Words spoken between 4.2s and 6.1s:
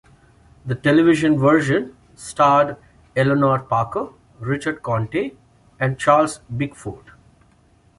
Richard Conte, and